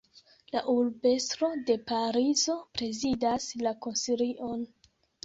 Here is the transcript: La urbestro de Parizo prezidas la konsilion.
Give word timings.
La 0.53 0.61
urbestro 0.71 1.49
de 1.67 1.75
Parizo 1.91 2.55
prezidas 2.79 3.47
la 3.67 3.75
konsilion. 3.87 4.65